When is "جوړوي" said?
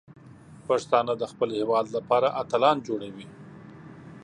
2.87-3.27